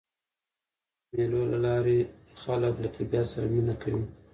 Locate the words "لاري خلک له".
1.65-2.87